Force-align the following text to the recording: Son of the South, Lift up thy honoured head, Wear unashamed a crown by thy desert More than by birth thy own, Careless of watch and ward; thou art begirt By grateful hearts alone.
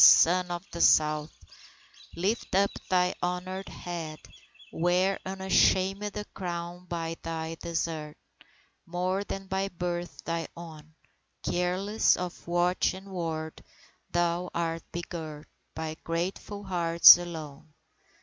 Son 0.03 0.49
of 0.49 0.65
the 0.71 0.81
South, 0.81 1.31
Lift 2.15 2.55
up 2.55 2.71
thy 2.89 3.13
honoured 3.21 3.69
head, 3.69 4.17
Wear 4.71 5.19
unashamed 5.27 6.17
a 6.17 6.25
crown 6.33 6.85
by 6.85 7.17
thy 7.21 7.53
desert 7.61 8.17
More 8.87 9.23
than 9.23 9.45
by 9.45 9.67
birth 9.69 10.23
thy 10.25 10.47
own, 10.57 10.95
Careless 11.43 12.17
of 12.17 12.47
watch 12.47 12.95
and 12.95 13.11
ward; 13.11 13.63
thou 14.09 14.49
art 14.55 14.81
begirt 14.91 15.45
By 15.75 15.95
grateful 16.03 16.63
hearts 16.63 17.19
alone. 17.19 17.71